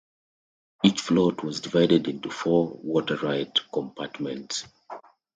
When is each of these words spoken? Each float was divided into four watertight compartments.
Each 0.83 0.99
float 0.99 1.43
was 1.43 1.61
divided 1.61 2.07
into 2.07 2.31
four 2.31 2.69
watertight 2.81 3.59
compartments. 3.71 4.65